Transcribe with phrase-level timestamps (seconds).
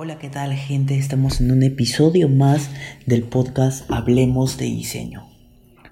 [0.00, 0.96] Hola, ¿qué tal gente?
[0.96, 2.70] Estamos en un episodio más
[3.06, 5.28] del podcast Hablemos de Diseño.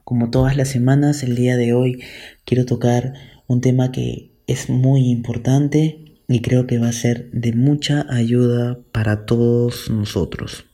[0.05, 2.05] Como todas las semanas, el día de hoy
[2.45, 3.15] quiero tocar
[3.49, 8.79] un tema que es muy importante y creo que va a ser de mucha ayuda
[8.93, 10.67] para todos nosotros.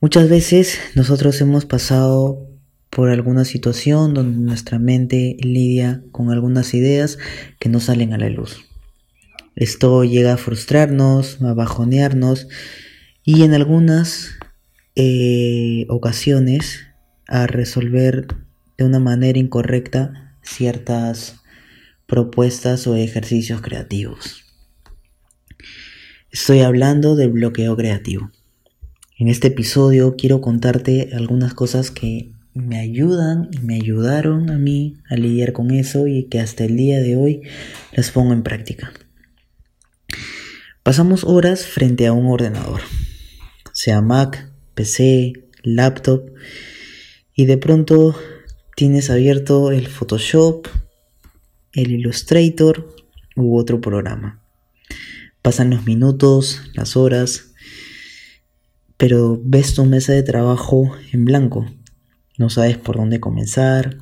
[0.00, 2.48] Muchas veces nosotros hemos pasado
[2.90, 7.16] por alguna situación donde nuestra mente lidia con algunas ideas
[7.60, 8.67] que no salen a la luz.
[9.58, 12.46] Esto llega a frustrarnos, a bajonearnos
[13.24, 14.38] y en algunas
[14.94, 16.86] eh, ocasiones
[17.26, 18.28] a resolver
[18.76, 21.40] de una manera incorrecta ciertas
[22.06, 24.44] propuestas o ejercicios creativos.
[26.30, 28.30] Estoy hablando del bloqueo creativo.
[29.18, 34.98] En este episodio quiero contarte algunas cosas que me ayudan y me ayudaron a mí
[35.10, 37.42] a lidiar con eso y que hasta el día de hoy
[37.92, 38.92] las pongo en práctica.
[40.88, 42.80] Pasamos horas frente a un ordenador,
[43.74, 46.32] sea Mac, PC, laptop,
[47.34, 48.18] y de pronto
[48.74, 50.66] tienes abierto el Photoshop,
[51.74, 52.96] el Illustrator
[53.36, 54.42] u otro programa.
[55.42, 57.52] Pasan los minutos, las horas,
[58.96, 61.70] pero ves tu mesa de trabajo en blanco.
[62.38, 63.98] No sabes por dónde comenzar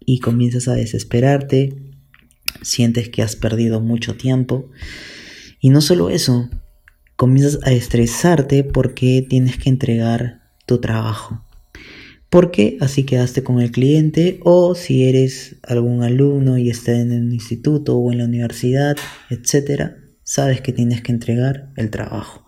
[0.00, 1.76] y comienzas a desesperarte,
[2.62, 4.72] sientes que has perdido mucho tiempo
[5.64, 6.50] y no solo eso,
[7.16, 11.42] comienzas a estresarte porque tienes que entregar tu trabajo.
[12.28, 17.32] Porque así quedaste con el cliente o si eres algún alumno y estás en el
[17.32, 18.98] instituto o en la universidad,
[19.30, 22.44] etcétera, sabes que tienes que entregar el trabajo.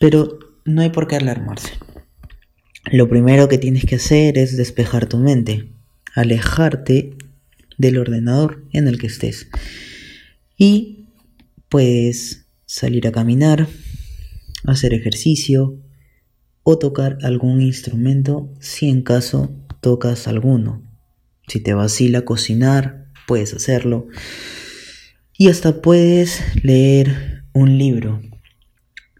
[0.00, 1.72] Pero no hay por qué alarmarse.
[2.90, 5.74] Lo primero que tienes que hacer es despejar tu mente,
[6.14, 7.18] alejarte
[7.76, 9.48] del ordenador en el que estés
[10.56, 11.05] y
[11.68, 13.68] Puedes salir a caminar,
[14.64, 15.78] hacer ejercicio
[16.62, 20.82] o tocar algún instrumento si en caso tocas alguno.
[21.46, 24.08] Si te vacila cocinar, puedes hacerlo.
[25.38, 28.20] Y hasta puedes leer un libro.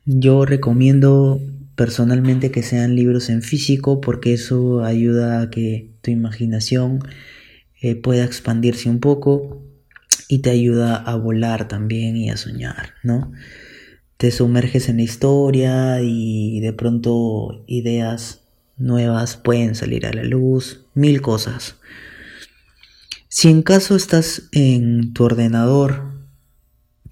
[0.04, 1.40] Yo recomiendo
[1.76, 7.00] personalmente que sean libros en físico porque eso ayuda a que tu imaginación
[7.80, 9.65] eh, pueda expandirse un poco
[10.28, 13.32] y te ayuda a volar también y a soñar, ¿no?
[14.16, 18.40] Te sumerges en la historia y de pronto ideas
[18.76, 21.76] nuevas pueden salir a la luz, mil cosas.
[23.28, 26.16] Si en caso estás en tu ordenador,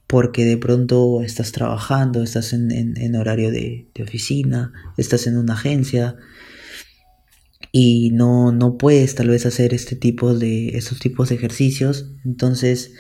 [0.07, 6.17] porque de pronto estás trabajando, estás en, horario de, de, oficina, estás en una agencia
[7.77, 12.95] y no, no puedes tal vez hacer este tipo de, estos tipos de ejercicios, entonces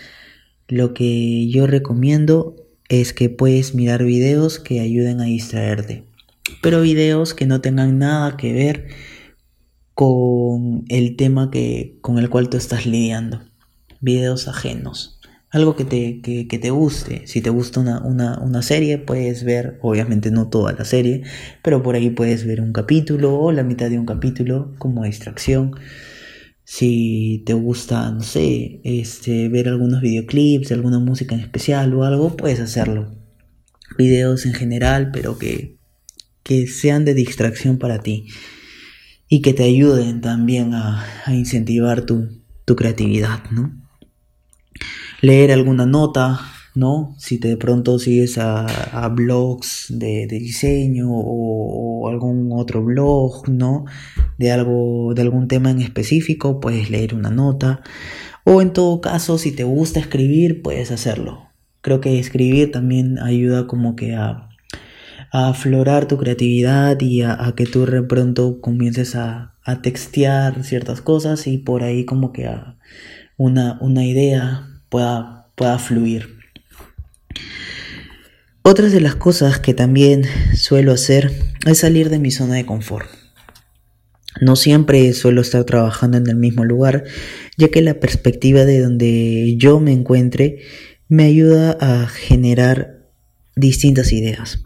[0.66, 2.56] lo que yo recomiendo
[2.88, 6.02] es que puedes mirar videos que ayuden a distraerte.
[6.60, 8.88] Pero videos que no tengan nada que ver
[9.94, 13.44] con el tema que, con el cual tú estás lidiando.
[14.00, 15.13] Videos ajenos.
[15.54, 17.28] Algo que te, que, te guste.
[17.28, 21.22] Si te gusta una, una, una serie, puedes ver, obviamente no toda la serie,
[21.62, 25.76] pero por ahí puedes ver un capítulo o la mitad de un capítulo como distracción.
[26.64, 32.36] Si te gusta, no sé, este, ver algunos videoclips, alguna música en especial o algo,
[32.36, 33.14] puedes hacerlo.
[33.96, 35.78] Videos en general, pero que,
[36.42, 38.26] que sean de distracción para ti.
[39.28, 43.83] Y que te ayuden también a, a incentivar tu, tu creatividad, ¿no?
[45.20, 46.40] Leer alguna nota,
[46.74, 47.14] ¿no?
[47.18, 53.84] Si te de pronto sigues a, blogs de, diseño o, algún otro blog, ¿no?
[54.38, 57.82] De algo, de algún tema en específico, puedes leer una nota.
[58.44, 61.48] O en todo caso, si te gusta escribir, puedes hacerlo.
[61.80, 64.48] Creo que escribir también ayuda como que a,
[65.32, 71.46] aflorar tu creatividad y a, que tú de pronto comiences a, a textear ciertas cosas
[71.46, 72.48] y por ahí como que
[73.36, 76.38] una, una idea pueda, pueda fluir.
[78.62, 80.22] Otras de las cosas que también
[80.54, 81.32] suelo hacer
[81.66, 83.08] es salir de mi zona de confort.
[84.40, 87.02] No siempre suelo estar trabajando en el mismo lugar,
[87.56, 90.60] ya que la perspectiva de donde yo me encuentre
[91.08, 93.08] me ayuda a generar
[93.56, 94.62] distintas ideas.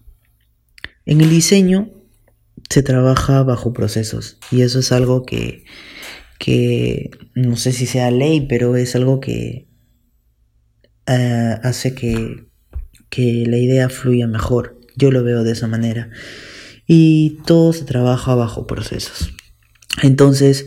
[1.06, 1.90] En el diseño
[2.68, 5.64] se trabaja bajo procesos y eso es algo que,
[6.38, 9.67] que no sé si sea ley, pero es algo que
[11.08, 12.48] eh, hace que
[13.10, 14.78] que la idea fluya mejor.
[14.96, 16.10] Yo lo veo de esa manera.
[16.86, 19.32] Y todo se trabaja bajo procesos.
[20.02, 20.66] Entonces,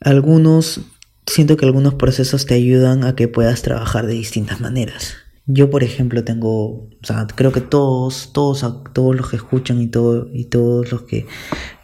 [0.00, 0.80] algunos,
[1.26, 5.16] siento que algunos procesos te ayudan a que puedas trabajar de distintas maneras.
[5.50, 8.62] Yo, por ejemplo, tengo, o sea, creo que todos, todos,
[8.92, 11.24] todos los que escuchan y todo, y todos los que,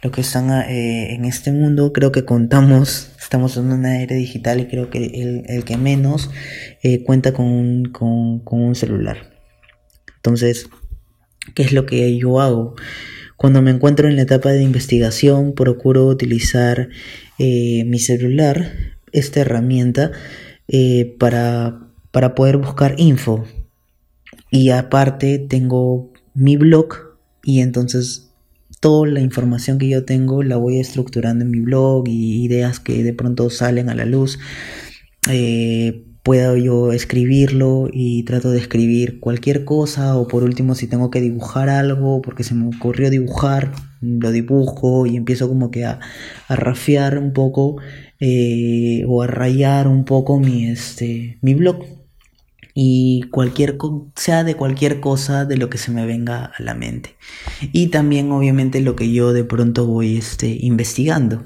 [0.03, 4.59] los que están eh, en este mundo, creo que contamos, estamos en una era digital
[4.59, 6.29] y creo que el, el que menos
[6.83, 9.33] eh, cuenta con, con, con un celular.
[10.17, 10.69] Entonces,
[11.55, 12.75] ¿qué es lo que yo hago?
[13.35, 16.89] Cuando me encuentro en la etapa de investigación, procuro utilizar
[17.39, 18.73] eh, mi celular,
[19.11, 20.11] esta herramienta,
[21.19, 21.84] para
[22.15, 23.43] para poder buscar info.
[24.49, 28.31] Y aparte tengo mi blog y entonces
[28.79, 33.03] toda la información que yo tengo la voy estructurando en mi blog y ideas que
[33.03, 34.39] de pronto salen a la luz.
[35.29, 41.11] Eh, puedo yo escribirlo y trato de escribir cualquier cosa o por último si tengo
[41.11, 45.99] que dibujar algo porque se me ocurrió dibujar lo dibujo y empiezo como que a,
[46.47, 47.75] a rafiar un poco
[48.21, 52.04] eh, o a rayar un poco mi, este, mi blog
[52.77, 53.77] y cualquier
[54.17, 57.15] sea de cualquier cosa de lo que se me venga a la mente.
[57.71, 61.45] Y también obviamente lo que yo de pronto voy este, investigando.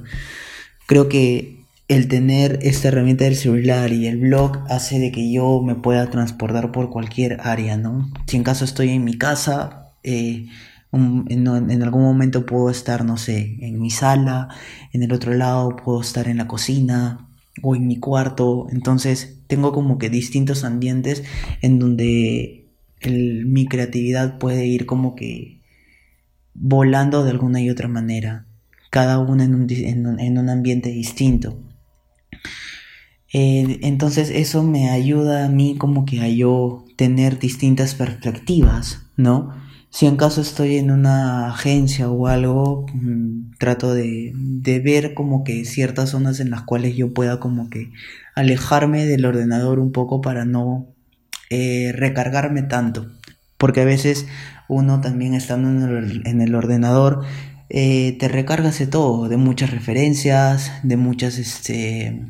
[0.88, 5.62] Creo que el tener esta herramienta del celular y el blog hace de que yo
[5.62, 10.46] me pueda transportar por cualquier área no si en caso estoy en mi casa eh,
[10.92, 14.50] en, en, algún momento puedo estar no sé en mi sala
[14.94, 17.29] en el otro lado puedo estar en la cocina
[17.62, 18.68] o en mi cuarto.
[18.72, 21.24] Entonces tengo como que distintos ambientes
[21.62, 22.68] en donde
[23.06, 25.62] mi creatividad puede ir como que
[26.54, 28.46] volando de alguna y otra manera.
[28.90, 29.56] Cada una en
[30.38, 31.60] un, ambiente distinto.
[33.32, 39.54] Eh, entonces eso me ayuda a mí como que a yo tener distintas perspectivas, ¿no?
[39.92, 44.34] Si en caso estoy en una agencia o algo, mm, trato de,
[44.84, 47.92] ver como que ciertas zonas en las cuales yo pueda como que
[48.36, 50.88] alejarme del ordenador un poco para no
[51.50, 53.08] eh, recargarme tanto.
[53.58, 54.28] Porque a veces
[54.70, 57.24] uno también estando en el, ordenador
[57.70, 62.26] eh, te recargas de todo, de muchas referencias, de muchas este,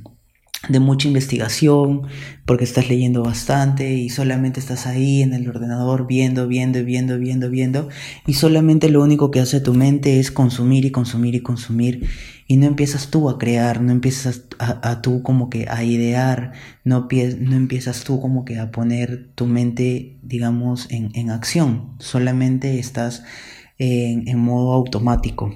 [0.70, 2.04] de mucha investigación,
[2.46, 7.50] porque estás leyendo bastante y solamente estás ahí en el ordenador viendo, viendo, viendo, viendo,
[7.50, 7.90] viendo,
[8.26, 12.08] y solamente lo único que hace tu mente es consumir y consumir y consumir,
[12.48, 17.08] y no empiezas tú a crear, no empiezas a, tú como que a idear, no,
[17.40, 23.24] no, empiezas tú como que a poner tu mente, digamos, en, acción, solamente estás
[23.78, 25.52] en, en, modo automático,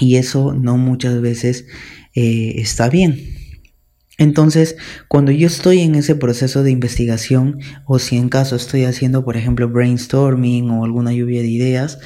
[0.00, 1.66] y eso no muchas veces
[2.14, 3.37] eh, está bien.
[4.18, 4.76] Entonces,
[5.06, 9.36] cuando yo estoy en ese proceso de investigación, o si en caso estoy haciendo, por
[9.36, 12.00] ejemplo, brainstorming o alguna lluvia de ideas,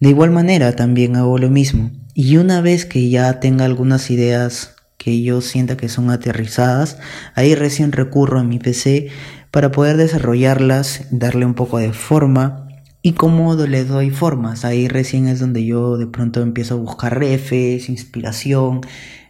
[0.00, 1.92] de igual manera también hago lo mismo.
[2.14, 6.98] Y una vez que ya tenga algunas ideas que yo sienta que son aterrizadas,
[7.36, 9.08] ahí recién recurro a mi PC
[9.52, 12.66] para poder desarrollarlas, darle un poco de forma
[13.02, 14.64] y cómo le doy formas.
[14.64, 18.80] Ahí recién es donde yo de pronto empiezo a buscar refes, inspiración,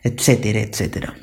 [0.03, 1.15] etcétera, etcétera.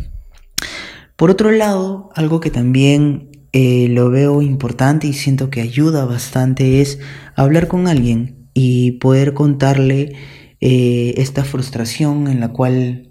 [1.20, 6.80] Por otro lado, algo que también eh, lo veo importante y siento que ayuda bastante
[6.80, 6.98] es
[7.36, 10.16] hablar con alguien y poder contarle
[10.62, 13.10] eh, esta frustración en la cual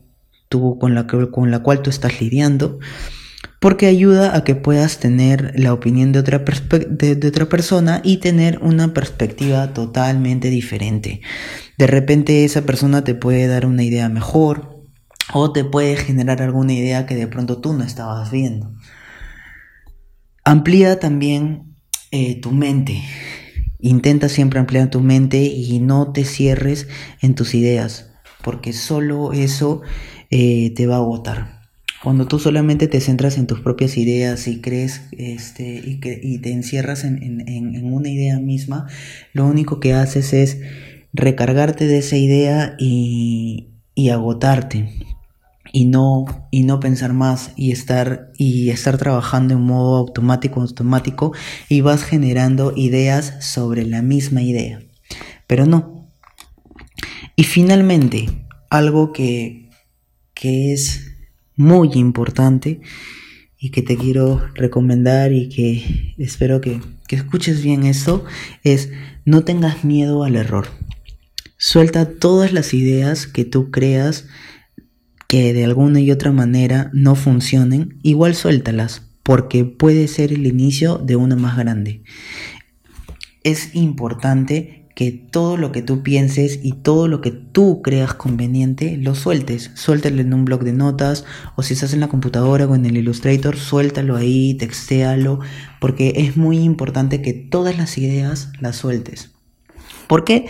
[0.49, 2.79] tú, con la, con la cual tú estás lidiando
[3.61, 8.59] porque ayuda a que puedas tener la opinión de otra, de otra persona y tener
[8.63, 11.21] una perspectiva totalmente diferente.
[11.77, 14.78] De repente esa persona te puede dar una idea mejor,
[15.33, 18.73] o te puede generar alguna idea que de pronto tú no estabas viendo.
[20.45, 21.77] Amplía también
[22.11, 23.03] eh, tu mente.
[23.81, 26.89] Intenta siempre ampliar tu mente y no te cierres
[27.21, 28.11] en tus ideas,
[28.43, 29.83] porque solo eso
[30.31, 31.59] eh, te va a agotar.
[32.03, 36.39] Cuando tú solamente te centras en tus propias ideas y crees este, y, que, y
[36.39, 38.87] te encierras en, en, una idea misma,
[39.33, 40.61] lo único que haces es
[41.13, 44.89] recargarte de esa idea y, y agotarte
[45.73, 51.33] y no, y no pensar más y estar, y estar trabajando en modo automático, automático
[51.69, 54.81] y vas generando ideas sobre la misma idea.
[55.47, 56.11] Pero no.
[57.37, 59.71] Y finalmente, algo que,
[60.35, 61.13] que es
[61.57, 62.81] muy importante
[63.59, 68.25] y que te quiero recomendar y que espero que, que escuches bien esto
[68.63, 68.91] es
[69.25, 70.69] no tengas miedo al error.
[71.57, 74.27] Suelta todas las ideas que tú creas
[75.29, 80.97] que de alguna y otra manera no funcionen, igual suéltalas, porque puede ser el inicio
[80.97, 82.03] de una más grande.
[83.45, 88.97] Es importante que todo lo que tú pienses y todo lo que tú creas conveniente
[88.97, 89.71] lo sueltes.
[89.75, 92.97] Suéltalo en un blog de notas o si estás en la computadora o en el
[92.97, 95.39] Illustrator, suéltalo ahí, textéalo,
[95.79, 99.31] porque es muy importante que todas las ideas las sueltes.
[100.09, 100.47] ¿Por qué?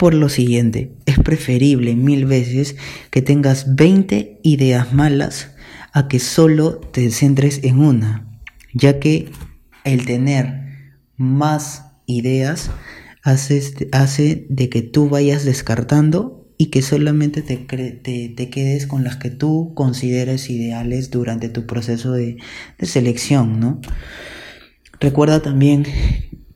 [0.00, 2.74] Por lo siguiente, es preferible mil veces
[3.10, 5.50] que tengas 20 ideas malas
[5.92, 8.40] a que solo te centres en una,
[8.72, 9.30] ya que
[9.84, 10.62] el tener
[11.18, 12.70] más ideas
[13.22, 19.28] hace, de que tú vayas descartando y que solamente te, te, quedes con las que
[19.28, 22.38] tú consideres ideales durante tu proceso de,
[22.78, 23.82] de selección, ¿no?
[24.98, 25.84] Recuerda también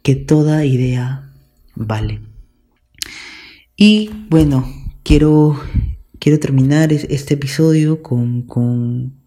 [0.00, 1.30] que toda idea
[1.74, 2.20] vale.
[3.76, 4.66] Y bueno,
[5.02, 5.60] quiero,
[6.18, 9.20] quiero terminar este episodio con, con,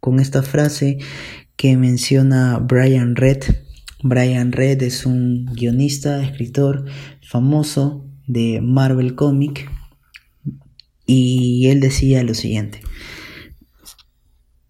[0.00, 0.98] con esta frase
[1.56, 3.42] que menciona Brian Red
[4.02, 6.84] Brian Red es un guionista, escritor
[7.20, 9.68] famoso de Marvel Comic
[11.06, 12.80] y él decía lo siguiente,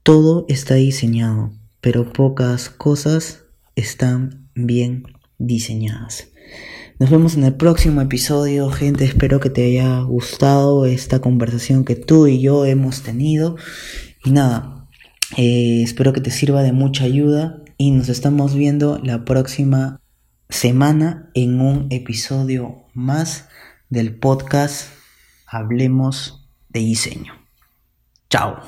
[0.02, 3.44] todo está diseñado, pero pocas cosas
[3.76, 5.02] están bien
[5.36, 6.28] diseñadas.
[6.98, 9.04] Nos vemos en el próximo episodio, gente.
[9.04, 13.56] Espero que te haya gustado esta conversación que tú y yo hemos tenido.
[14.24, 14.88] Y nada,
[15.36, 20.00] eh, espero que te sirva de mucha ayuda y nos estamos viendo la próxima
[20.48, 23.48] semana en un episodio más
[23.90, 24.88] del podcast
[25.46, 27.32] Hablemos de diseño.
[28.28, 28.60] Chao.